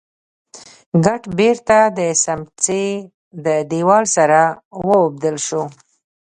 ګټ 1.05 1.23
بېرته 1.39 1.77
د 1.97 1.99
سمڅې 2.23 2.85
د 3.45 3.47
دېوال 3.71 4.05
سره 4.15 4.41
واوبدل 4.87 5.35
شو. 5.47 5.63